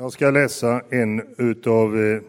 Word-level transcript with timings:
Jag 0.00 0.12
ska 0.12 0.30
läsa 0.30 0.82
en 0.90 1.20
av 1.66 1.98
eh, 1.98 2.20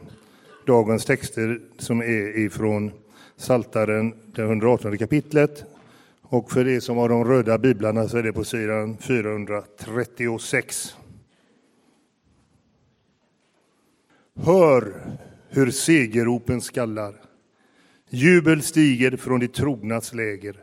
dagens 0.66 1.06
texter 1.06 1.60
som 1.78 2.02
är 2.02 2.38
ifrån 2.38 2.92
Saltaren, 3.38 4.14
det 4.36 4.42
118 4.42 4.98
kapitlet. 4.98 5.64
Och 6.22 6.52
för 6.52 6.66
de 6.66 6.82
som 6.82 6.98
har 6.98 7.10
de 7.10 7.26
röda 7.26 7.58
biblarna 7.58 8.08
så 8.08 8.18
är 8.18 8.24
det 8.24 8.34
på 8.34 8.44
sidan 8.44 8.98
436. 8.98 10.96
Hör 14.36 14.94
hur 15.50 15.72
segerropen 15.72 16.62
skallar. 16.62 17.16
Jubel 18.10 18.62
stiger 18.62 19.18
från 19.18 19.40
de 19.40 19.48
trognas 19.48 20.14
läger. 20.14 20.56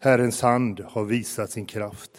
Herrens 0.00 0.42
hand 0.42 0.80
har 0.80 1.04
visat 1.04 1.50
sin 1.50 1.66
kraft. 1.66 2.10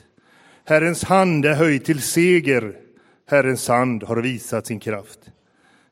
Herrens 0.66 1.04
hand 1.04 1.46
är 1.46 1.54
höjd 1.54 1.86
till 1.86 2.02
seger. 2.02 2.89
Herrens 3.30 3.68
hand 3.68 4.04
har 4.04 4.18
visat 4.18 4.68
sin 4.68 4.80
kraft. 4.80 5.20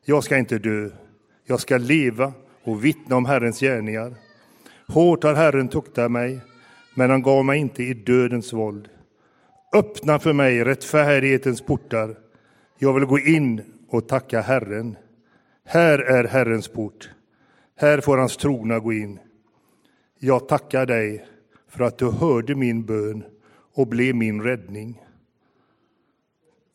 Jag 0.04 0.24
ska 0.24 0.38
inte 0.38 0.58
dö, 0.58 0.90
jag 1.44 1.60
ska 1.60 1.78
leva 1.78 2.32
och 2.62 2.84
vittna 2.84 3.16
om 3.16 3.24
Herrens 3.24 3.60
gärningar. 3.60 4.14
Hårt 4.86 5.24
har 5.24 5.34
Herren 5.34 5.68
tuktat 5.68 6.10
mig, 6.10 6.40
men 6.94 7.10
han 7.10 7.22
gav 7.22 7.44
mig 7.44 7.58
inte 7.58 7.82
i 7.82 7.94
dödens 7.94 8.52
våld. 8.52 8.88
Öppna 9.74 10.18
för 10.18 10.32
mig 10.32 10.64
rättfärdighetens 10.64 11.60
portar. 11.60 12.16
Jag 12.78 12.92
vill 12.92 13.04
gå 13.04 13.18
in 13.18 13.62
och 13.88 14.08
tacka 14.08 14.40
Herren. 14.40 14.96
Här 15.64 15.98
är 15.98 16.24
Herrens 16.24 16.68
port. 16.68 17.10
Här 17.76 18.00
får 18.00 18.18
hans 18.18 18.36
trogna 18.36 18.78
gå 18.78 18.92
in. 18.92 19.18
Jag 20.18 20.48
tackar 20.48 20.86
dig 20.86 21.26
för 21.68 21.84
att 21.84 21.98
du 21.98 22.10
hörde 22.10 22.54
min 22.54 22.84
bön 22.84 23.24
och 23.74 23.86
blev 23.86 24.14
min 24.14 24.42
räddning. 24.42 25.02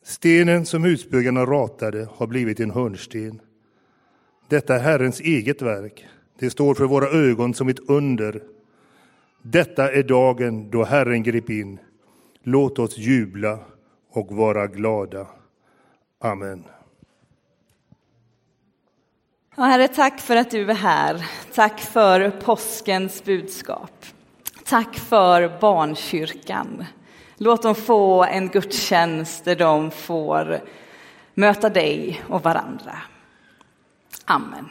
Stenen 0.04 0.66
som 0.66 0.84
husbyggarna 0.84 1.44
ratade 1.44 2.08
har 2.14 2.26
blivit 2.26 2.60
en 2.60 2.70
hörnsten. 2.70 3.40
Detta 4.48 4.74
är 4.74 4.80
Herrens 4.80 5.20
eget 5.20 5.62
verk. 5.62 6.06
Det 6.38 6.50
står 6.50 6.74
för 6.74 6.84
våra 6.84 7.06
ögon 7.06 7.54
som 7.54 7.68
ett 7.68 7.88
under. 7.88 8.42
Detta 9.42 9.92
är 9.92 10.02
dagen 10.02 10.70
då 10.70 10.84
Herren 10.84 11.22
grep 11.22 11.50
in. 11.50 11.78
Låt 12.42 12.78
oss 12.78 12.98
jubla 12.98 13.58
och 14.10 14.32
vara 14.32 14.66
glada. 14.66 15.26
Amen. 16.18 16.64
Ja, 19.56 19.62
herre, 19.62 19.88
tack 19.88 20.20
för 20.20 20.36
att 20.36 20.50
du 20.50 20.70
är 20.70 20.74
här. 20.74 21.30
Tack 21.54 21.80
för 21.80 22.30
påskens 22.30 23.24
budskap. 23.24 24.06
Tack 24.64 24.94
för 24.94 25.60
barnkyrkan. 25.60 26.84
Låt 27.36 27.62
dem 27.62 27.74
få 27.74 28.24
en 28.24 28.48
gudstjänst 28.48 29.44
där 29.44 29.56
de 29.56 29.90
får 29.90 30.60
möta 31.34 31.68
dig 31.68 32.22
och 32.28 32.42
varandra. 32.42 32.98
Amen. 34.24 34.68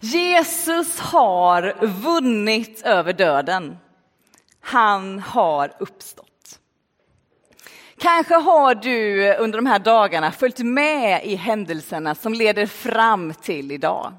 Jesus 0.00 1.00
har 1.00 1.86
vunnit 1.86 2.82
över 2.82 3.12
döden. 3.12 3.76
Han 4.60 5.18
har 5.18 5.72
uppstått. 5.78 6.26
Kanske 7.98 8.34
har 8.34 8.74
du 8.74 9.34
under 9.34 9.58
de 9.58 9.66
här 9.66 9.78
dagarna 9.78 10.32
följt 10.32 10.58
med 10.58 11.24
i 11.24 11.34
händelserna 11.34 12.14
som 12.14 12.34
leder 12.34 12.66
fram 12.66 13.34
till 13.34 13.72
idag. 13.72 14.12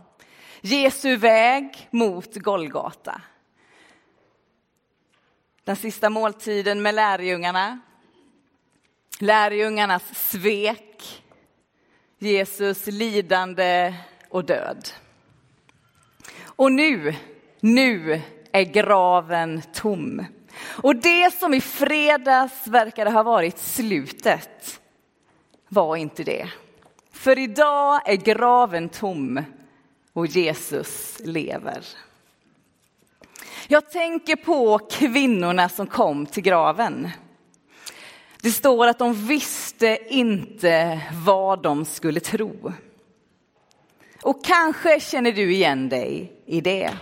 Jesu 0.61 1.15
väg 1.15 1.87
mot 1.91 2.35
Golgata. 2.35 3.21
Den 5.67 5.75
sista 5.75 6.09
måltiden 6.09 6.81
med 6.81 6.95
lärjungarna. 6.95 7.79
Lärjungarnas 9.19 10.29
svek. 10.29 11.23
Jesus 12.19 12.87
lidande 12.87 13.93
och 14.29 14.45
död. 14.45 14.89
Och 16.43 16.71
nu, 16.71 17.15
nu 17.59 18.21
är 18.51 18.63
graven 18.63 19.61
tom. 19.73 20.25
Och 20.59 20.95
det 20.95 21.33
som 21.33 21.53
i 21.53 21.61
fredags 21.61 22.67
verkade 22.67 23.11
ha 23.11 23.23
varit 23.23 23.57
slutet 23.57 24.81
var 25.67 25.95
inte 25.95 26.23
det. 26.23 26.49
För 27.11 27.39
idag 27.39 28.01
är 28.09 28.15
graven 28.15 28.89
tom 28.89 29.43
och 30.13 30.27
Jesus 30.27 31.19
lever. 31.23 31.83
Jag 33.69 33.91
tänker 33.91 34.35
på 34.35 34.79
kvinnorna 34.79 35.69
som 35.69 35.87
kom 35.87 36.25
till 36.25 36.43
graven. 36.43 37.09
Det 38.41 38.51
står 38.51 38.87
att 38.87 38.99
de 38.99 39.13
visste 39.13 39.99
inte 40.09 41.01
vad 41.25 41.63
de 41.63 41.85
skulle 41.85 42.19
tro. 42.19 42.73
Och 44.21 44.45
kanske 44.45 44.99
känner 44.99 45.31
du 45.31 45.53
igen 45.53 45.89
dig 45.89 46.33
i 46.45 46.61
det. 46.61 46.93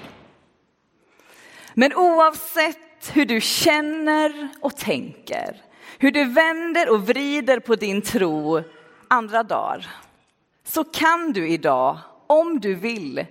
Men 1.74 1.94
oavsett 1.94 3.12
hur 3.14 3.26
du 3.26 3.42
känner 3.42 4.50
och 4.62 4.78
tänker, 4.78 5.62
hur 5.98 6.12
du 6.12 6.26
vänder 6.26 6.90
och 6.90 7.08
vrider 7.08 7.60
på 7.60 7.76
din 7.76 8.02
tro 8.02 8.64
andra 9.08 9.44
dagar, 9.44 9.88
så 10.64 10.84
kan 10.84 11.32
du 11.32 11.48
idag, 11.50 11.98
om 12.28 12.60
du 12.60 12.76
vill, 12.76 13.26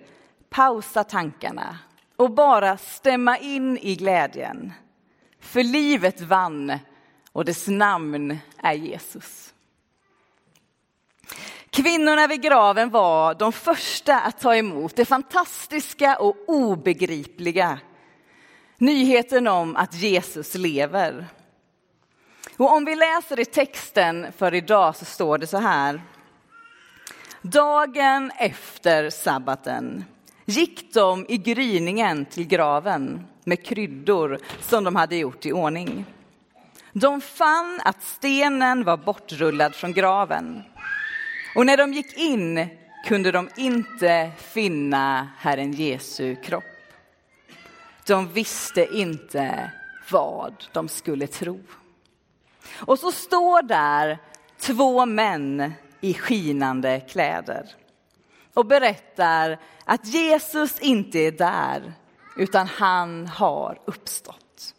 pausa 0.50 1.05
tankarna 1.05 1.78
och 2.17 2.31
bara 2.31 2.77
stämma 2.77 3.39
in 3.39 3.79
i 3.79 3.95
glädjen. 3.95 4.73
För 5.41 5.63
livet 5.63 6.21
vann 6.21 6.79
och 7.33 7.45
dess 7.45 7.69
namn 7.69 8.39
är 8.63 8.75
Jesus. 8.75 9.55
Kvinnorna 11.71 12.27
vid 12.27 12.43
graven 12.43 12.91
var 12.91 13.35
de 13.35 13.53
första 13.53 14.21
att 14.21 14.41
ta 14.41 14.57
emot 14.57 14.97
det 14.97 15.05
fantastiska 15.05 16.17
och 16.17 16.37
obegripliga 16.47 17.79
Nyheten 18.79 19.49
om 19.49 19.77
att 19.77 19.95
Jesus 19.95 20.55
lever. 20.55 21.27
Och 22.57 22.73
om 22.73 22.85
vi 22.85 22.95
läser 22.95 23.41
i 23.41 23.45
texten 23.45 24.33
för 24.37 24.55
idag 24.55 24.97
så 24.97 25.05
står 25.05 25.39
det 25.39 25.47
så 25.47 25.59
här. 25.59 26.03
Dagen 27.43 28.33
efter 28.39 29.11
sabbaten 29.11 30.05
gick 30.44 30.94
de 30.94 31.27
i 31.28 31.37
gryningen 31.37 32.25
till 32.25 32.47
graven 32.47 33.27
med 33.44 33.65
kryddor 33.65 34.38
som 34.60 34.84
de 34.84 34.97
hade 34.97 35.16
gjort 35.16 35.47
i 35.47 35.53
ordning. 35.53 36.05
De 36.93 37.21
fann 37.21 37.81
att 37.84 38.03
stenen 38.03 38.84
var 38.84 38.97
bortrullad 38.97 39.75
från 39.75 39.93
graven. 39.93 40.62
Och 41.56 41.66
när 41.66 41.77
de 41.77 41.93
gick 41.93 42.19
in 42.19 42.69
kunde 43.06 43.32
de 43.32 43.49
inte 43.56 44.31
finna 44.38 45.28
Herren 45.38 45.72
Jesu 45.72 46.37
kropp. 46.37 46.65
De 48.06 48.28
visste 48.28 48.97
inte 48.97 49.71
vad 50.11 50.65
de 50.72 50.88
skulle 50.88 51.26
tro. 51.26 51.61
Och 52.75 52.99
så 52.99 53.12
står 53.12 53.62
där 53.62 54.19
två 54.59 55.06
män 55.06 55.72
i 56.00 56.15
skinande 56.15 57.00
kläder 57.00 57.66
och 58.55 58.67
berättar 58.67 59.59
att 59.85 60.07
Jesus 60.07 60.79
inte 60.79 61.19
är 61.19 61.33
där, 61.33 61.93
utan 62.37 62.67
han 62.67 63.27
har 63.27 63.79
uppstått. 63.85 64.75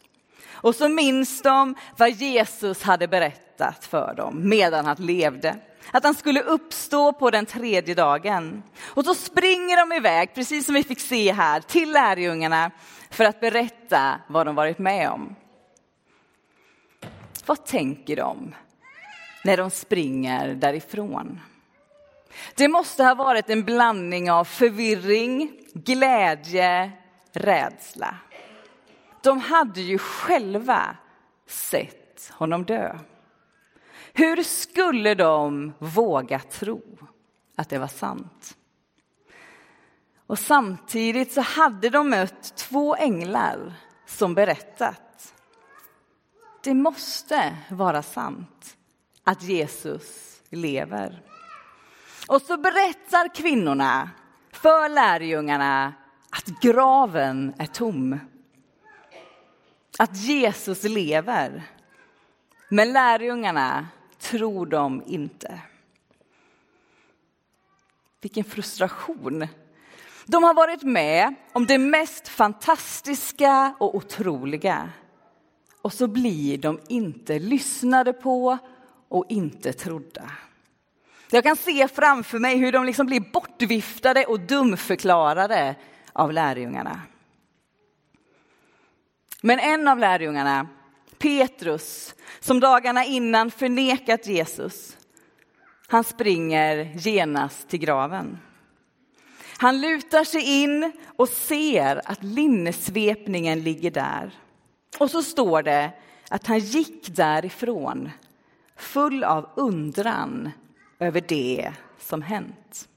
Och 0.52 0.75
så 0.75 0.90
minns 0.90 1.41
de 1.41 1.75
vad 1.97 2.09
Jesus 2.09 2.84
hade 2.84 3.08
berättat 3.08 3.86
för 3.86 4.13
dem 4.18 4.50
medan 4.50 4.86
han 4.86 4.97
levde. 5.00 5.58
Att 5.91 6.03
han 6.03 6.16
skulle 6.16 6.41
uppstå 6.41 7.13
på 7.13 7.31
den 7.31 7.46
tredje 7.46 7.96
dagen. 7.96 8.63
Och 8.84 9.06
så 9.06 9.16
springer 9.16 9.78
de 9.78 9.96
iväg, 9.96 10.34
precis 10.36 10.66
som 10.66 10.75
vi 10.75 10.84
fick 10.84 11.00
se 11.00 11.31
här, 11.31 11.59
till 11.59 11.92
lärjungarna 11.92 12.72
för 13.09 13.25
att 13.25 13.40
berätta 13.40 14.19
vad 14.28 14.46
de 14.46 14.56
varit 14.56 14.80
med 14.80 15.09
om. 15.09 15.36
Vad 17.46 17.66
tänker 17.66 18.16
de 18.16 18.56
när 19.44 19.57
de 19.57 19.69
springer 19.69 20.56
därifrån? 20.56 21.39
Det 22.55 22.67
måste 22.67 23.03
ha 23.03 23.15
varit 23.15 23.49
en 23.49 23.63
blandning 23.63 24.31
av 24.31 24.43
förvirring, 24.43 25.51
glädje, 25.73 26.91
rädsla. 27.31 28.15
De 29.23 29.39
hade 29.39 29.81
ju 29.81 29.97
själva 29.97 30.97
sett 31.47 32.31
honom 32.33 32.65
dö. 32.65 32.99
Hur 34.13 34.43
skulle 34.43 35.15
de 35.15 35.73
våga 35.79 36.39
tro 36.39 36.97
att 37.55 37.69
det 37.69 37.77
var 37.77 37.87
sant? 37.87 38.57
Och 40.27 40.39
samtidigt 40.39 41.31
så 41.31 41.41
hade 41.41 41.89
de 41.89 42.09
mött 42.09 42.55
två 42.55 42.95
änglar 42.95 43.73
som 44.05 44.33
berättat. 44.33 45.33
Det 46.63 46.73
måste 46.73 47.57
vara 47.69 48.03
sant 48.03 48.77
att 49.23 49.43
Jesus 49.43 50.41
lever. 50.49 51.21
Och 52.27 52.42
så 52.42 52.57
berättar 52.57 53.36
kvinnorna 53.36 54.10
för 54.51 54.89
lärjungarna 54.89 55.94
att 56.30 56.62
graven 56.62 57.54
är 57.57 57.66
tom. 57.66 58.19
Att 60.00 60.18
Jesus 60.18 60.83
lever. 60.83 61.63
Men 62.69 62.94
lärjungarna 62.94 63.88
tror 64.19 64.66
dem 64.66 65.04
inte. 65.07 65.60
Vilken 68.22 68.44
frustration. 68.44 69.48
De 70.25 70.44
har 70.44 70.54
varit 70.54 70.83
med 70.83 71.36
om 71.54 71.66
det 71.66 71.78
mest 71.78 72.28
fantastiska 72.28 73.75
och 73.80 73.95
otroliga. 73.95 74.89
Och 75.81 75.94
så 75.94 76.07
blir 76.07 76.57
de 76.57 76.80
inte 76.88 77.39
lyssnade 77.39 78.13
på 78.13 78.57
och 79.07 79.25
inte 79.30 79.74
trodda. 79.74 80.31
Jag 81.35 81.43
kan 81.43 81.55
se 81.55 81.87
framför 81.87 82.39
mig 82.39 82.57
hur 82.57 82.71
de 82.71 82.85
liksom 82.85 83.05
blir 83.05 83.19
bortviftade 83.19 84.25
och 84.25 84.39
dumförklarade 84.39 85.75
av 86.13 86.33
lärjungarna. 86.33 87.01
Men 89.41 89.59
en 89.59 89.87
av 89.87 89.99
lärjungarna, 89.99 90.67
Petrus, 91.17 92.15
som 92.39 92.59
dagarna 92.59 93.05
innan 93.05 93.51
förnekat 93.51 94.27
Jesus, 94.27 94.97
han 95.87 96.03
springer 96.03 96.91
genast 96.97 97.69
till 97.69 97.79
graven. 97.79 98.37
Han 99.57 99.81
lutar 99.81 100.23
sig 100.23 100.63
in 100.63 100.91
och 101.15 101.29
ser 101.29 102.01
att 102.05 102.23
linnesvepningen 102.23 103.63
ligger 103.63 103.91
där. 103.91 104.31
Och 104.99 105.11
så 105.11 105.23
står 105.23 105.63
det 105.63 105.91
att 106.29 106.47
han 106.47 106.59
gick 106.59 107.15
därifrån 107.15 108.11
full 108.75 109.23
av 109.23 109.49
undran 109.55 110.51
över 111.06 111.22
det 111.22 111.74
som 112.00 112.22
hänt. 112.22 112.90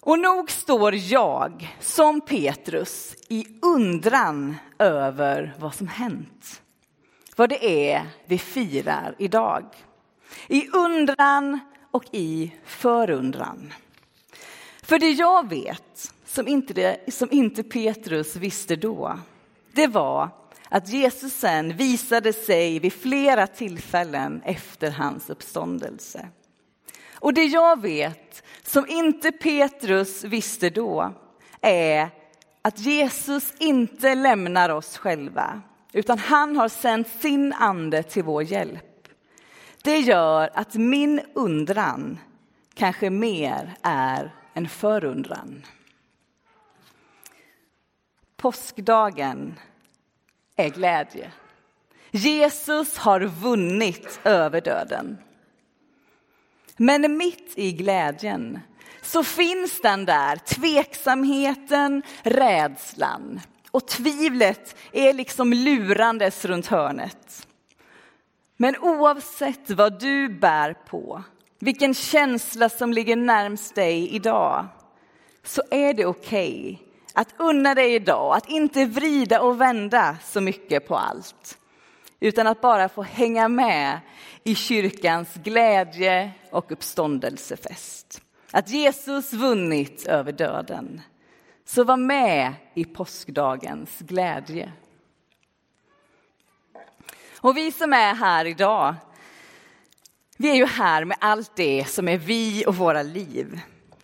Och 0.00 0.18
nog 0.18 0.50
står 0.50 0.94
jag, 0.94 1.76
som 1.80 2.20
Petrus, 2.20 3.16
i 3.28 3.46
undran 3.62 4.56
över 4.78 5.54
vad 5.58 5.74
som 5.74 5.88
hänt. 5.88 6.62
Vad 7.36 7.48
det 7.48 7.90
är 7.92 8.06
vi 8.26 8.38
firar 8.38 9.14
idag. 9.18 9.64
I 10.48 10.68
undran 10.68 11.58
och 11.90 12.04
i 12.12 12.54
förundran. 12.64 13.72
För 14.82 14.98
det 14.98 15.10
jag 15.10 15.48
vet, 15.48 16.12
som 16.24 16.48
inte, 16.48 16.74
det, 16.74 17.14
som 17.14 17.28
inte 17.30 17.62
Petrus 17.62 18.36
visste 18.36 18.76
då, 18.76 19.18
det 19.72 19.86
var 19.86 20.28
att 20.70 20.88
Jesus 20.88 21.34
sen 21.34 21.76
visade 21.76 22.32
sig 22.32 22.78
vid 22.78 22.92
flera 22.92 23.46
tillfällen 23.46 24.42
efter 24.44 24.90
hans 24.90 25.30
uppståndelse. 25.30 26.28
Och 27.14 27.34
det 27.34 27.44
jag 27.44 27.82
vet, 27.82 28.42
som 28.62 28.86
inte 28.88 29.32
Petrus 29.32 30.24
visste 30.24 30.70
då, 30.70 31.14
är 31.60 32.08
att 32.62 32.78
Jesus 32.78 33.52
inte 33.58 34.14
lämnar 34.14 34.70
oss 34.70 34.96
själva, 34.96 35.62
utan 35.92 36.18
han 36.18 36.56
har 36.56 36.68
sänt 36.68 37.08
sin 37.20 37.52
ande 37.52 38.02
till 38.02 38.24
vår 38.24 38.42
hjälp. 38.42 39.08
Det 39.82 39.98
gör 39.98 40.50
att 40.54 40.74
min 40.74 41.20
undran 41.34 42.18
kanske 42.74 43.10
mer 43.10 43.74
är 43.82 44.34
en 44.54 44.68
förundran. 44.68 45.66
Påskdagen 48.36 49.58
är 50.60 50.70
glädje. 50.70 51.30
Jesus 52.10 52.96
har 52.96 53.20
vunnit 53.20 54.20
över 54.24 54.60
döden. 54.60 55.18
Men 56.76 57.16
mitt 57.16 57.52
i 57.56 57.72
glädjen 57.72 58.58
så 59.02 59.24
finns 59.24 59.80
den 59.80 60.04
där 60.04 60.36
tveksamheten, 60.36 62.02
rädslan 62.22 63.40
och 63.70 63.86
tvivlet 63.86 64.76
är 64.92 65.12
liksom 65.12 65.52
lurandes 65.52 66.44
runt 66.44 66.66
hörnet. 66.66 67.46
Men 68.56 68.76
oavsett 68.76 69.70
vad 69.70 70.00
du 70.00 70.28
bär 70.28 70.74
på, 70.74 71.22
vilken 71.58 71.94
känsla 71.94 72.68
som 72.68 72.92
ligger 72.92 73.16
närmst 73.16 73.74
dig 73.74 74.14
idag, 74.14 74.66
så 75.44 75.62
är 75.70 75.94
det 75.94 76.06
okej 76.06 76.78
okay 76.80 76.89
att 77.20 77.34
unna 77.36 77.74
dig 77.74 77.94
idag, 77.94 78.36
att 78.36 78.48
inte 78.48 78.84
vrida 78.84 79.40
och 79.40 79.60
vända 79.60 80.16
så 80.24 80.40
mycket 80.40 80.88
på 80.88 80.96
allt, 80.96 81.58
utan 82.20 82.46
att 82.46 82.60
bara 82.60 82.88
få 82.88 83.02
hänga 83.02 83.48
med 83.48 84.00
i 84.44 84.54
kyrkans 84.54 85.34
glädje 85.34 86.30
och 86.50 86.72
uppståndelsefest. 86.72 88.22
Att 88.50 88.70
Jesus 88.70 89.32
vunnit 89.32 90.06
över 90.06 90.32
döden. 90.32 91.00
Så 91.64 91.84
var 91.84 91.96
med 91.96 92.54
i 92.74 92.84
påskdagens 92.84 93.98
glädje. 93.98 94.72
Och 97.36 97.56
vi 97.56 97.72
som 97.72 97.92
är 97.92 98.14
här 98.14 98.44
idag, 98.44 98.94
vi 100.36 100.50
är 100.50 100.54
ju 100.54 100.66
här 100.66 101.04
med 101.04 101.16
allt 101.20 101.56
det 101.56 101.84
som 101.88 102.08
är 102.08 102.18
vi 102.18 102.64
och 102.66 102.76
våra 102.76 103.02
liv. 103.02 103.60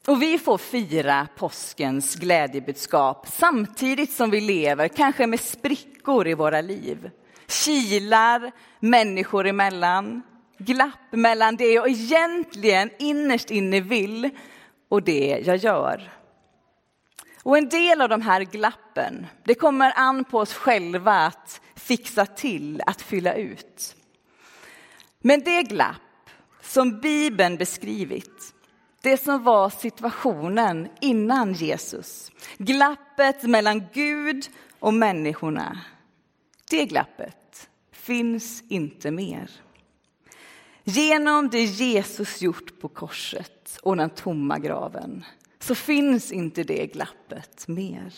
Och 0.07 0.23
vi 0.23 0.39
får 0.39 0.59
fira 0.59 1.29
påskens 1.37 2.15
glädjebudskap 2.15 3.27
samtidigt 3.33 4.13
som 4.13 4.31
vi 4.31 4.41
lever, 4.41 4.89
kanske 4.89 5.27
med 5.27 5.41
sprickor 5.41 6.29
i 6.29 6.35
våra 6.35 6.61
liv. 6.61 7.11
Kilar 7.49 8.53
människor 8.81 9.47
emellan, 9.47 10.23
glapp 10.59 11.13
mellan 11.13 11.57
det 11.57 11.73
jag 11.73 11.89
egentligen 11.89 12.91
innerst 12.99 13.51
inne 13.51 13.81
vill 13.81 14.31
och 14.89 15.03
det 15.03 15.43
jag 15.47 15.57
gör. 15.57 16.13
Och 17.43 17.59
en 17.59 17.69
del 17.69 18.01
av 18.01 18.09
de 18.09 18.23
här 18.23 18.41
glappen, 18.41 19.27
det 19.45 19.55
kommer 19.55 19.93
an 19.97 20.25
på 20.25 20.39
oss 20.39 20.55
själva 20.55 21.13
att 21.13 21.61
fixa 21.77 22.27
till, 22.27 22.83
att 22.87 23.03
fylla 23.03 23.35
ut. 23.35 23.97
Men 25.21 25.41
det 25.41 25.63
glapp 25.63 26.31
som 26.63 27.01
Bibeln 27.01 27.57
beskrivit, 27.57 28.53
det 29.07 29.17
som 29.17 29.43
var 29.43 29.71
situationen 29.71 30.89
innan 31.01 31.53
Jesus, 31.53 32.33
glappet 32.59 33.43
mellan 33.43 33.85
Gud 33.93 34.49
och 34.79 34.95
människorna, 34.95 35.81
det 36.71 36.87
glappet 36.87 37.69
finns 37.93 38.63
inte 38.69 39.11
mer. 39.11 39.51
Genom 40.85 41.49
det 41.49 41.65
Jesus 41.65 42.43
gjort 42.43 42.81
på 42.81 42.89
korset 42.89 43.79
och 43.83 43.97
den 43.97 44.11
tomma 44.11 44.59
graven 44.59 45.25
så 45.59 45.75
finns 45.75 46.33
inte 46.33 46.63
det 46.65 46.87
glappet 46.87 47.69
mer. 47.69 48.15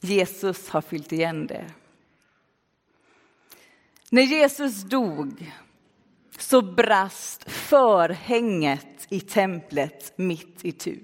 Jesus 0.00 0.68
har 0.68 0.80
fyllt 0.80 1.12
igen 1.12 1.46
det. 1.46 1.70
När 4.10 4.22
Jesus 4.22 4.82
dog 4.82 5.52
så 6.38 6.62
brast 6.62 7.50
förhänget 7.50 8.95
i 9.08 9.20
templet 9.20 10.12
mitt 10.16 10.64
i 10.64 10.72
tu. 10.72 10.98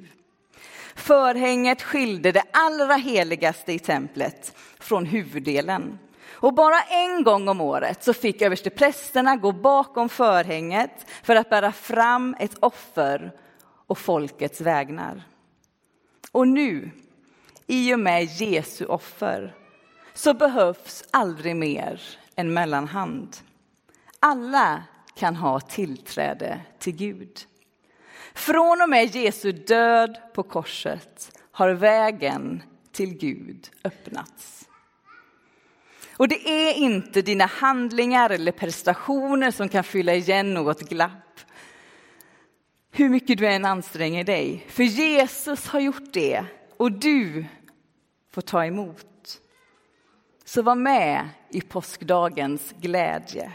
Förhänget 0.95 1.83
skilde 1.83 2.33
det 2.33 2.45
allra 2.53 2.95
heligaste 2.95 3.73
i 3.73 3.79
templet 3.79 4.55
från 4.81 5.07
huvuddelen. 5.07 5.99
Och 6.31 6.55
bara 6.55 6.83
en 6.83 7.25
gång 7.25 7.49
om 7.49 7.61
året 7.61 8.05
så 8.05 8.13
fick 8.13 8.43
översteprästerna 8.43 9.37
gå 9.37 9.53
bakom 9.53 10.09
förhänget 10.09 11.07
för 11.23 11.37
att 11.37 11.51
bära 11.51 11.73
fram 11.73 12.37
ett 12.39 12.59
offer 12.61 13.33
och 13.87 13.99
folkets 13.99 14.61
vägnar. 14.61 15.23
Och 16.33 16.49
nu, 16.49 16.91
i 17.67 17.95
och 17.95 18.01
med 18.01 18.25
Jesu 18.25 18.85
offer, 18.85 19.55
så 20.15 20.35
behövs 20.35 21.05
aldrig 21.11 21.57
mer 21.57 22.01
en 22.35 22.55
mellanhand. 22.55 23.37
Alla 24.21 24.83
kan 25.15 25.37
ha 25.37 25.61
tillträde 25.61 26.61
till 26.79 26.97
Gud. 26.97 27.47
Från 28.35 28.83
och 28.83 28.89
med 28.89 29.15
Jesu 29.15 29.53
död 29.53 30.19
på 30.35 30.43
korset 30.43 31.39
har 31.53 31.71
vägen 31.71 32.63
till 32.93 33.19
Gud 33.19 33.71
öppnats. 33.85 34.69
Och 36.17 36.29
det 36.29 36.49
är 36.49 36.75
inte 36.75 37.23
dina 37.23 37.47
handlingar 37.47 38.31
eller 38.31 38.53
prestationer 38.53 39.51
som 39.51 39.69
kan 39.69 39.85
fylla 39.85 40.15
igen 40.15 40.55
något 40.55 40.81
glapp. 40.81 41.41
Hur 42.91 43.09
mycket 43.09 43.39
du 43.39 43.47
än 43.47 43.65
anstränger 43.65 44.25
dig. 44.25 44.67
För 44.69 44.83
Jesus 44.83 45.67
har 45.67 45.81
gjort 45.81 46.13
det 46.13 46.45
och 46.77 46.93
du 46.93 47.45
får 48.31 48.43
ta 48.43 48.65
emot. 48.65 49.41
Så 50.45 50.63
var 50.63 50.75
med 50.75 51.29
i 51.51 51.61
påskdagens 51.61 52.75
glädje. 52.81 53.53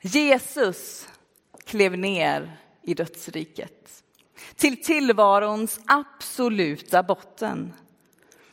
Jesus 0.00 1.08
klev 1.72 1.98
ner 1.98 2.56
i 2.82 2.94
dödsriket 2.94 4.02
till 4.56 4.82
tillvarons 4.82 5.80
absoluta 5.86 7.02
botten. 7.02 7.72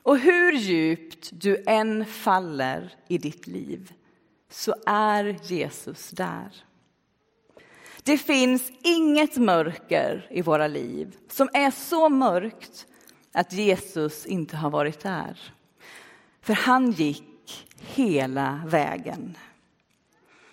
Och 0.03 0.19
hur 0.19 0.51
djupt 0.51 1.29
du 1.31 1.63
än 1.67 2.05
faller 2.05 2.93
i 3.07 3.17
ditt 3.17 3.47
liv 3.47 3.93
så 4.49 4.75
är 4.85 5.37
Jesus 5.43 6.09
där. 6.09 6.63
Det 8.03 8.17
finns 8.17 8.71
inget 8.83 9.37
mörker 9.37 10.27
i 10.31 10.41
våra 10.41 10.67
liv 10.67 11.17
som 11.29 11.49
är 11.53 11.71
så 11.71 12.09
mörkt 12.09 12.87
att 13.31 13.53
Jesus 13.53 14.25
inte 14.25 14.57
har 14.57 14.69
varit 14.69 14.99
där. 14.99 15.53
För 16.41 16.53
han 16.53 16.91
gick 16.91 17.67
hela 17.79 18.61
vägen. 18.65 19.37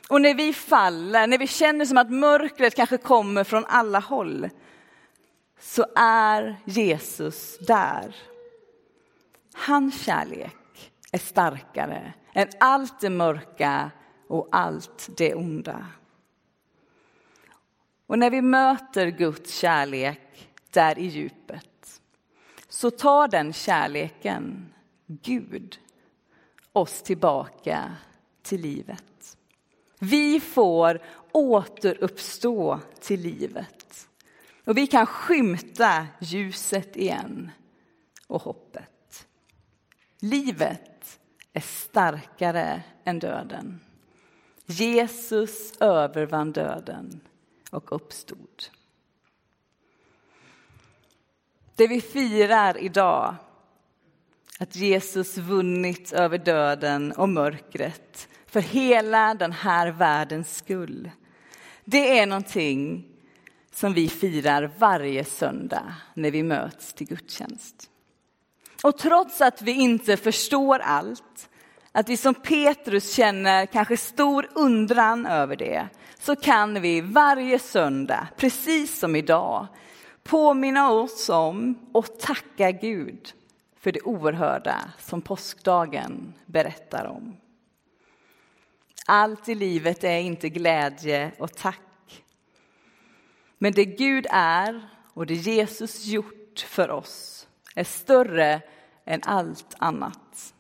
Och 0.09 0.21
när 0.21 0.35
vi 0.35 0.53
faller, 0.53 1.27
när 1.27 1.39
vi 1.39 1.47
känner 1.47 1.85
som 1.85 1.99
att 1.99 2.11
mörkret 2.11 2.75
kanske 2.75 2.99
kommer 2.99 3.45
från 3.45 3.65
alla 3.65 3.99
håll, 3.99 4.51
så 5.61 5.87
är 5.97 6.57
Jesus 6.65 7.59
där. 7.59 8.17
Hans 9.55 10.05
kärlek 10.05 10.93
är 11.13 11.19
starkare 11.19 12.13
än 12.33 12.49
allt 12.61 13.01
det 13.01 13.11
mörka 13.11 13.91
och 14.29 14.49
allt 14.53 15.09
det 15.17 15.35
onda. 15.35 15.87
Och 18.07 18.19
när 18.19 18.31
vi 18.31 18.43
möter 18.43 19.07
Guds 19.07 19.55
kärlek 19.55 20.49
där 20.71 20.99
i 20.99 21.07
djupet 21.07 22.01
så 22.69 22.91
tar 22.91 23.29
den 23.29 23.53
kärleken, 23.53 24.73
Gud, 25.07 25.79
oss 26.73 27.03
tillbaka 27.03 27.93
till 28.43 28.61
livet. 28.61 29.36
Vi 29.99 30.41
får 30.41 31.01
återuppstå 31.33 32.81
till 33.01 33.21
livet. 33.21 34.09
Och 34.65 34.77
vi 34.77 34.87
kan 34.87 35.07
skymta 35.07 36.07
ljuset 36.21 36.97
igen 36.97 37.51
och 38.27 38.43
hoppet. 38.43 39.27
Livet 40.19 41.21
är 41.53 41.61
starkare 41.61 42.83
än 43.05 43.19
döden. 43.19 43.81
Jesus 44.67 45.77
övervann 45.81 46.53
döden 46.53 47.21
och 47.71 47.93
uppstod. 47.93 48.65
Det 51.75 51.87
vi 51.87 52.01
firar 52.01 52.79
idag, 52.79 53.35
att 54.59 54.77
Jesus 54.77 55.39
vunnit 55.39 56.13
över 56.13 56.39
döden 56.39 57.13
och 57.13 57.29
mörkret 57.29 58.29
för 58.47 58.61
hela 58.61 59.35
den 59.35 59.53
här 59.53 59.89
världens 59.89 60.57
skull. 60.57 61.11
Det 61.85 62.19
är 62.19 62.27
någonting 62.27 63.05
som 63.73 63.93
vi 63.93 64.09
firar 64.09 64.71
varje 64.79 65.25
söndag 65.25 65.95
när 66.15 66.31
vi 66.31 66.43
möts 66.43 66.93
till 66.93 67.07
gudstjänst. 67.07 67.91
Och 68.83 68.99
trots 68.99 69.41
att 69.41 69.63
vi 69.63 69.73
inte 69.73 70.17
förstår 70.17 70.79
allt, 70.79 71.49
att 71.93 72.09
vi 72.09 72.17
som 72.17 72.35
Petrus 72.35 73.15
känner 73.15 73.67
kanske 73.67 73.97
stor 73.97 74.49
undran 74.55 75.27
över 75.27 75.57
det, 75.57 75.89
så 76.19 76.37
kan 76.37 76.81
vi 76.81 77.01
varje 77.01 77.59
söndag, 77.59 78.29
precis 78.37 78.99
som 78.99 79.17
idag, 79.17 79.67
påminna 80.25 80.91
oss 80.91 81.29
om 81.29 81.79
och 81.93 82.19
tacka 82.19 82.71
Gud 82.71 83.33
för 83.81 83.93
det 83.93 84.03
oerhörda 84.03 84.77
som 84.99 85.23
påskdagen 85.23 86.35
berättar 86.47 87.05
om. 87.05 87.37
Allt 89.09 89.49
i 89.49 89.55
livet 89.55 90.05
är 90.05 90.19
inte 90.19 90.49
glädje 90.49 91.33
och 91.39 91.57
tack. 91.57 92.25
Men 93.59 93.73
det 93.73 93.85
Gud 93.85 94.27
är 94.31 94.89
och 95.13 95.27
det 95.27 95.35
Jesus 95.35 96.05
gjort 96.05 96.67
för 96.69 96.91
oss 96.91 97.49
är 97.75 97.85
större 97.85 98.61
än 99.05 99.21
allt 99.25 99.75
annat. 99.79 100.55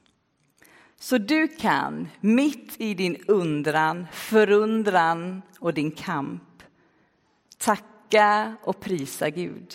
Så 0.98 1.18
du 1.18 1.48
kan, 1.48 2.08
mitt 2.20 2.80
i 2.80 2.94
din 2.94 3.16
undran, 3.28 4.06
förundran 4.12 5.42
och 5.58 5.74
din 5.74 5.90
kamp, 5.90 6.62
tacka 7.58 8.56
och 8.62 8.80
prisa 8.80 9.30
Gud 9.30 9.74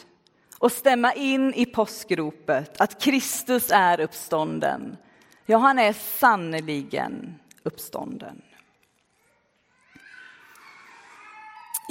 och 0.58 0.72
stämma 0.72 1.14
in 1.14 1.54
i 1.54 1.66
påskropet 1.66 2.82
att 2.82 3.02
Kristus 3.02 3.72
är 3.72 4.00
uppstånden. 4.00 4.98
Ja, 5.46 5.58
han 5.58 5.80
är 5.80 5.94
sannerligen 5.94 7.40
uppstånden. 7.64 8.42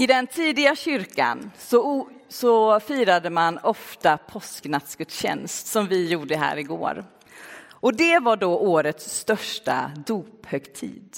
I 0.00 0.06
den 0.06 0.26
tidiga 0.26 0.76
kyrkan 0.76 1.50
så, 1.58 2.08
så 2.28 2.80
firade 2.80 3.30
man 3.30 3.58
ofta 3.58 4.18
påsknattsgudstjänst 4.18 5.66
som 5.66 5.86
vi 5.86 6.08
gjorde 6.08 6.36
här 6.36 6.56
igår. 6.56 7.04
Och 7.68 7.96
det 7.96 8.18
var 8.18 8.36
då 8.36 8.58
årets 8.58 9.18
största 9.18 9.90
dophögtid. 10.06 11.16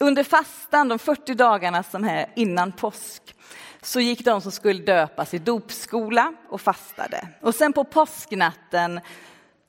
Under 0.00 0.24
fastan, 0.24 0.88
de 0.88 0.98
40 0.98 1.34
dagarna 1.34 1.82
som 1.82 2.04
är 2.04 2.26
innan 2.36 2.72
påsk, 2.72 3.34
så 3.82 4.00
gick 4.00 4.24
de 4.24 4.40
som 4.40 4.52
skulle 4.52 4.82
döpas 4.82 5.34
i 5.34 5.38
dopskola 5.38 6.34
och 6.48 6.60
fastade. 6.60 7.28
Och 7.40 7.54
sen 7.54 7.72
på 7.72 7.84
påsknatten 7.84 9.00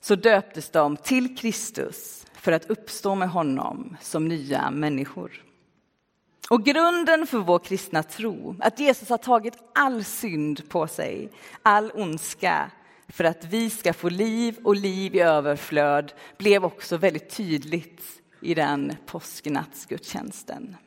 så 0.01 0.15
döptes 0.15 0.69
de 0.69 0.97
till 0.97 1.37
Kristus 1.37 2.25
för 2.33 2.51
att 2.51 2.69
uppstå 2.69 3.15
med 3.15 3.29
honom 3.29 3.97
som 4.01 4.27
nya 4.27 4.71
människor. 4.71 5.45
Och 6.49 6.65
grunden 6.65 7.27
för 7.27 7.37
vår 7.37 7.59
kristna 7.59 8.03
tro, 8.03 8.55
att 8.59 8.79
Jesus 8.79 9.09
har 9.09 9.17
tagit 9.17 9.53
all 9.73 10.03
synd 10.03 10.69
på 10.69 10.87
sig, 10.87 11.29
all 11.61 11.91
ondska, 11.93 12.71
för 13.07 13.23
att 13.23 13.45
vi 13.45 13.69
ska 13.69 13.93
få 13.93 14.09
liv 14.09 14.57
och 14.63 14.75
liv 14.75 15.15
i 15.15 15.19
överflöd, 15.19 16.13
blev 16.37 16.65
också 16.65 16.97
väldigt 16.97 17.29
tydligt 17.29 18.01
i 18.41 18.53
den 18.53 18.95
påsknattsgudstjänsten. 19.05 20.77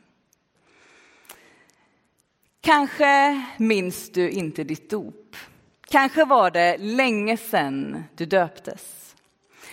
Kanske 2.61 3.43
minns 3.57 4.09
du 4.11 4.29
inte 4.29 4.63
ditt 4.63 4.89
dop. 4.89 5.35
Kanske 5.87 6.25
var 6.25 6.51
det 6.51 6.77
länge 6.77 7.37
sedan 7.37 8.03
du 8.15 8.25
döptes. 8.25 9.15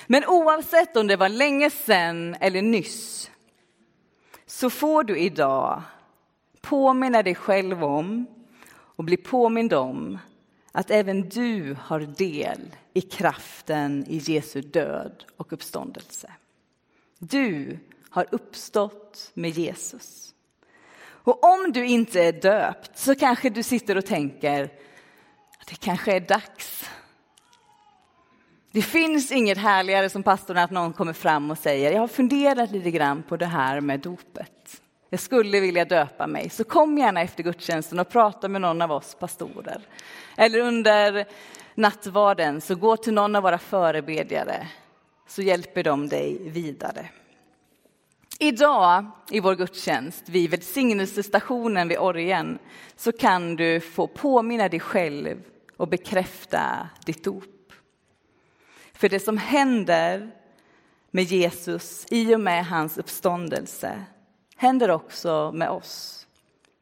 Men 0.06 0.24
oavsett 0.24 0.96
om 0.96 1.06
det 1.06 1.16
var 1.16 1.28
länge 1.28 1.70
sedan 1.70 2.36
eller 2.40 2.62
nyss 2.62 3.30
så 4.56 4.70
får 4.70 5.04
du 5.04 5.18
idag 5.18 5.82
påminna 6.60 7.22
dig 7.22 7.34
själv 7.34 7.84
om 7.84 8.26
och 8.68 9.04
bli 9.04 9.16
påmind 9.16 9.72
om 9.72 10.18
att 10.72 10.90
även 10.90 11.28
du 11.28 11.76
har 11.80 12.00
del 12.00 12.60
i 12.92 13.00
kraften 13.00 14.04
i 14.08 14.16
Jesu 14.16 14.60
död 14.60 15.24
och 15.36 15.52
uppståndelse. 15.52 16.32
Du 17.18 17.78
har 18.10 18.26
uppstått 18.30 19.30
med 19.34 19.50
Jesus. 19.50 20.34
Och 21.00 21.44
om 21.44 21.72
du 21.72 21.86
inte 21.86 22.22
är 22.22 22.32
döpt 22.32 22.98
så 22.98 23.14
kanske 23.14 23.50
du 23.50 23.62
sitter 23.62 23.96
och 23.96 24.06
tänker 24.06 24.64
att 25.58 25.66
det 25.66 25.80
kanske 25.80 26.16
är 26.16 26.20
dags. 26.20 26.90
Det 28.76 28.82
finns 28.82 29.32
inget 29.32 29.58
härligare 29.58 30.10
som 30.10 30.22
pastorn 30.22 30.56
att 30.56 30.70
någon 30.70 30.92
kommer 30.92 31.12
fram 31.12 31.50
och 31.50 31.58
säger 31.58 31.92
jag 31.92 32.00
har 32.00 32.08
funderat 32.08 32.70
lite 32.70 32.90
grann 32.90 33.22
på 33.22 33.36
det 33.36 33.46
här 33.46 33.80
med 33.80 34.00
dopet. 34.00 34.80
Jag 35.10 35.20
skulle 35.20 35.60
vilja 35.60 35.84
döpa 35.84 36.26
mig, 36.26 36.50
så 36.50 36.64
kom 36.64 36.98
gärna 36.98 37.22
efter 37.22 37.42
gudstjänsten 37.42 37.98
och 37.98 38.08
prata 38.08 38.48
med 38.48 38.60
någon 38.60 38.82
av 38.82 38.92
oss 38.92 39.16
pastorer. 39.20 39.80
Eller 40.36 40.58
under 40.58 41.26
nattvarden, 41.74 42.60
så 42.60 42.74
gå 42.74 42.96
till 42.96 43.14
någon 43.14 43.36
av 43.36 43.42
våra 43.42 43.58
förebedjare 43.58 44.68
så 45.28 45.42
hjälper 45.42 45.82
de 45.82 46.08
dig 46.08 46.38
vidare. 46.50 47.08
Idag 48.38 49.06
i 49.30 49.40
vår 49.40 49.54
gudstjänst 49.54 50.28
vid 50.28 50.50
välsignelsestationen 50.50 51.88
vid 51.88 51.98
orgen 51.98 52.58
så 52.96 53.12
kan 53.12 53.56
du 53.56 53.80
få 53.80 54.06
påminna 54.06 54.68
dig 54.68 54.80
själv 54.80 55.42
och 55.76 55.88
bekräfta 55.88 56.88
ditt 57.04 57.24
dop. 57.24 57.55
För 58.96 59.08
det 59.08 59.20
som 59.20 59.38
händer 59.38 60.30
med 61.10 61.24
Jesus 61.24 62.06
i 62.10 62.34
och 62.34 62.40
med 62.40 62.66
hans 62.66 62.98
uppståndelse 62.98 64.04
händer 64.56 64.90
också 64.90 65.52
med 65.54 65.70
oss. 65.70 66.26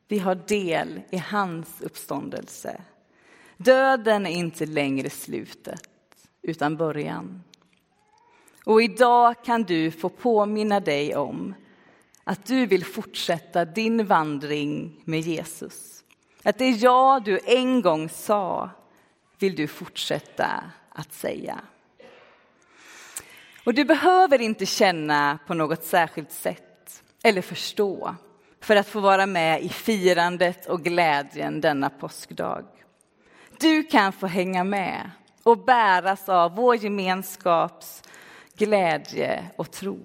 Vi 0.09 0.19
har 0.19 0.35
del 0.35 1.01
i 1.11 1.17
hans 1.17 1.81
uppståndelse. 1.81 2.81
Döden 3.57 4.27
är 4.27 4.31
inte 4.31 4.67
längre 4.67 5.11
slutet, 5.11 5.89
utan 6.43 6.77
början. 6.77 7.43
Och 8.65 8.83
idag 8.83 9.45
kan 9.45 9.63
du 9.63 9.91
få 9.91 10.09
påminna 10.09 10.81
dig 10.81 11.17
om 11.17 11.55
att 12.25 12.47
du 12.47 12.67
vill 12.67 12.85
fortsätta 12.85 13.65
din 13.65 14.07
vandring 14.07 15.01
med 15.05 15.21
Jesus. 15.21 16.05
Att 16.43 16.59
det 16.59 16.71
ja 16.71 17.21
du 17.25 17.41
en 17.45 17.83
gång 17.83 18.09
sa 18.09 18.71
vill 19.39 19.57
du 19.57 19.67
fortsätta 19.67 20.65
att 20.89 21.13
säga. 21.13 21.61
Och 23.65 23.75
du 23.75 23.85
behöver 23.85 24.41
inte 24.41 24.67
känna 24.67 25.39
på 25.47 25.55
något 25.55 25.85
särskilt 25.85 26.33
sätt 26.33 27.03
eller 27.23 27.43
förstå 27.43 28.15
för 28.61 28.77
att 28.77 28.89
få 28.89 29.01
vara 29.01 29.27
med 29.27 29.63
i 29.63 29.69
firandet 29.69 30.67
och 30.67 30.83
glädjen 30.83 31.61
denna 31.61 31.91
påskdag. 31.91 32.65
Du 33.61 33.83
kan 33.83 34.13
få 34.13 34.27
hänga 34.27 34.65
med 34.65 35.11
och 35.43 35.65
bäras 35.65 36.29
av 36.29 36.55
vår 36.55 36.77
gemenskaps 36.77 38.03
glädje 38.57 39.51
och 39.57 39.71
tro. 39.71 40.01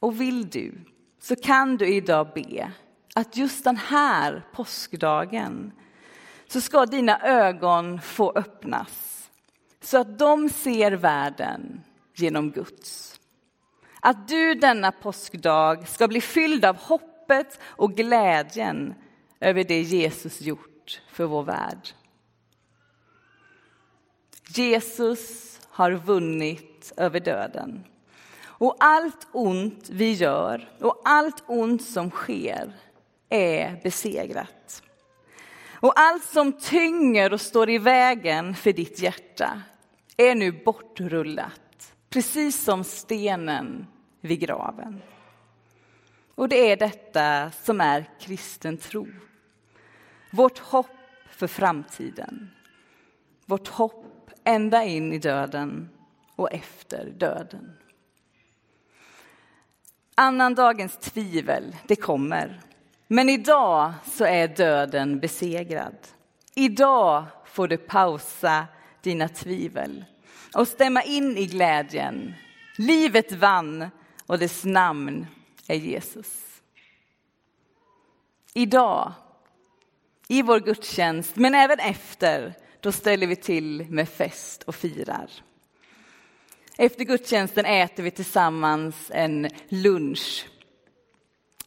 Och 0.00 0.20
vill 0.20 0.50
du 0.50 0.72
så 1.20 1.36
kan 1.36 1.76
du 1.76 1.94
idag 1.94 2.28
be 2.34 2.72
att 3.14 3.36
just 3.36 3.64
den 3.64 3.76
här 3.76 4.46
påskdagen 4.52 5.72
så 6.48 6.60
ska 6.60 6.86
dina 6.86 7.20
ögon 7.20 8.00
få 8.00 8.32
öppnas 8.32 9.21
så 9.82 9.98
att 9.98 10.18
de 10.18 10.48
ser 10.48 10.92
världen 10.92 11.82
genom 12.14 12.50
Guds. 12.50 13.20
Att 14.00 14.28
du 14.28 14.54
denna 14.54 14.92
påskdag 14.92 15.88
ska 15.88 16.08
bli 16.08 16.20
fylld 16.20 16.64
av 16.64 16.76
hoppet 16.76 17.60
och 17.62 17.94
glädjen 17.94 18.94
över 19.40 19.64
det 19.64 19.82
Jesus 19.82 20.40
gjort 20.40 21.00
för 21.08 21.24
vår 21.24 21.42
värld. 21.42 21.88
Jesus 24.48 25.60
har 25.68 25.92
vunnit 25.92 26.92
över 26.96 27.20
döden. 27.20 27.84
Och 28.44 28.76
allt 28.78 29.26
ont 29.32 29.88
vi 29.90 30.12
gör 30.12 30.70
och 30.80 31.02
allt 31.04 31.44
ont 31.46 31.84
som 31.84 32.10
sker 32.10 32.72
är 33.28 33.80
besegrat. 33.82 34.82
Och 35.80 35.92
allt 35.96 36.24
som 36.24 36.52
tynger 36.52 37.32
och 37.32 37.40
står 37.40 37.70
i 37.70 37.78
vägen 37.78 38.54
för 38.54 38.72
ditt 38.72 38.98
hjärta 38.98 39.62
är 40.16 40.34
nu 40.34 40.52
bortrullat, 40.64 41.94
precis 42.10 42.64
som 42.64 42.84
stenen 42.84 43.86
vid 44.20 44.40
graven. 44.40 45.02
Och 46.34 46.48
det 46.48 46.72
är 46.72 46.76
detta 46.76 47.50
som 47.50 47.80
är 47.80 48.10
kristen 48.20 48.76
tro. 48.76 49.06
Vårt 50.30 50.58
hopp 50.58 50.86
för 51.26 51.46
framtiden. 51.46 52.50
Vårt 53.46 53.68
hopp 53.68 54.30
ända 54.44 54.84
in 54.84 55.12
i 55.12 55.18
döden 55.18 55.90
och 56.36 56.52
efter 56.52 57.10
döden. 57.16 57.76
Annandagens 60.14 60.96
tvivel, 60.96 61.76
det 61.86 61.96
kommer. 61.96 62.60
Men 63.06 63.28
idag 63.28 63.92
så 64.04 64.24
är 64.24 64.48
döden 64.48 65.20
besegrad. 65.20 65.96
Idag 66.54 67.24
får 67.44 67.68
du 67.68 67.76
pausa 67.76 68.66
dina 69.02 69.28
tvivel 69.28 70.04
och 70.54 70.68
stämma 70.68 71.02
in 71.02 71.38
i 71.38 71.46
glädjen. 71.46 72.34
Livet 72.76 73.32
vann 73.32 73.90
och 74.26 74.38
dess 74.38 74.64
namn 74.64 75.26
är 75.68 75.76
Jesus. 75.76 76.42
Idag, 78.54 79.12
i 80.28 80.42
vår 80.42 80.60
gudstjänst, 80.60 81.36
men 81.36 81.54
även 81.54 81.78
efter, 81.78 82.54
då 82.80 82.92
ställer 82.92 83.26
vi 83.26 83.36
till 83.36 83.86
med 83.90 84.08
fest 84.08 84.62
och 84.62 84.74
firar. 84.74 85.30
Efter 86.78 87.04
gudstjänsten 87.04 87.64
äter 87.64 88.02
vi 88.02 88.10
tillsammans 88.10 89.10
en 89.14 89.48
lunch. 89.68 90.46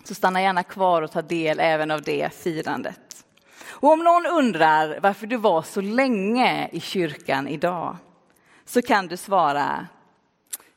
Så 0.03 0.15
stanna 0.15 0.41
gärna 0.41 0.63
kvar 0.63 1.01
och 1.01 1.11
ta 1.11 1.21
del 1.21 1.59
även 1.59 1.91
av 1.91 2.01
det 2.01 2.33
firandet. 2.33 3.04
Och 3.75 3.91
om 3.91 3.99
någon 3.99 4.25
undrar 4.25 4.99
varför 4.99 5.27
du 5.27 5.37
var 5.37 5.61
så 5.61 5.81
länge 5.81 6.69
i 6.71 6.79
kyrkan 6.79 7.47
idag 7.47 7.97
så 8.65 8.81
kan 8.81 9.07
du 9.07 9.17
svara 9.17 9.87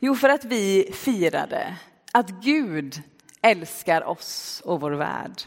Jo, 0.00 0.14
för 0.14 0.28
att 0.28 0.44
vi 0.44 0.90
firade 0.94 1.76
att 2.12 2.30
Gud 2.30 3.02
älskar 3.42 4.04
oss 4.04 4.62
och 4.64 4.80
vår 4.80 4.90
värld. 4.90 5.42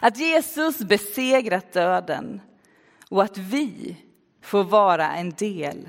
Att 0.00 0.18
Jesus 0.18 0.78
besegrat 0.78 1.72
döden 1.72 2.40
och 3.08 3.22
att 3.22 3.38
vi 3.38 3.96
får 4.42 4.64
vara 4.64 5.12
en 5.12 5.30
del 5.30 5.88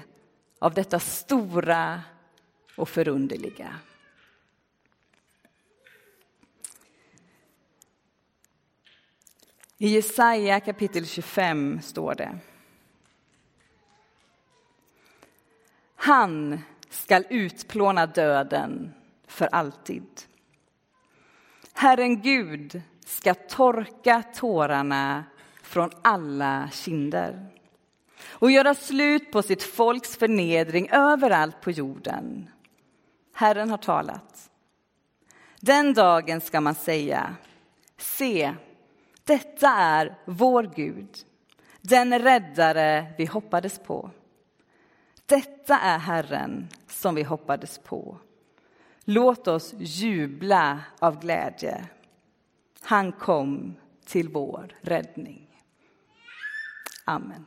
av 0.60 0.74
detta 0.74 1.00
stora 1.00 2.02
och 2.76 2.90
förunderliga. 2.90 3.76
I 9.82 9.88
Jesaja 9.88 10.60
kapitel 10.60 11.06
25 11.06 11.82
står 11.82 12.16
det. 12.16 12.38
Han 15.96 16.60
skall 16.90 17.26
utplåna 17.30 18.06
döden 18.06 18.94
för 19.28 19.46
alltid. 19.52 20.08
Herren 21.74 22.22
Gud 22.22 22.82
ska 23.06 23.34
torka 23.34 24.24
tårarna 24.36 25.24
från 25.64 25.90
alla 26.02 26.70
kinder 26.74 27.48
och 28.22 28.52
göra 28.52 28.76
slut 28.76 29.32
på 29.32 29.42
sitt 29.42 29.64
folks 29.64 30.18
förnedring 30.18 30.90
överallt 30.92 31.62
på 31.62 31.72
jorden. 31.72 32.50
Herren 33.34 33.70
har 33.70 33.78
talat. 33.78 34.50
Den 35.60 35.94
dagen 35.94 36.42
ska 36.42 36.62
man 36.62 36.76
säga, 36.76 37.36
se, 37.98 38.56
detta 39.30 39.70
är 39.70 40.16
vår 40.26 40.64
Gud, 40.76 41.18
den 41.82 42.20
räddare 42.20 43.14
vi 43.18 43.26
hoppades 43.26 43.80
på. 43.80 44.12
Detta 45.26 45.80
är 45.80 45.98
Herren 45.98 46.68
som 46.88 47.16
vi 47.16 47.24
hoppades 47.24 47.78
på. 47.78 48.18
Låt 49.06 49.48
oss 49.48 49.74
jubla 49.78 50.80
av 51.00 51.20
glädje. 51.20 51.86
Han 52.82 53.12
kom 53.12 53.76
till 54.06 54.30
vår 54.30 54.76
räddning. 54.82 55.48
Amen. 57.06 57.46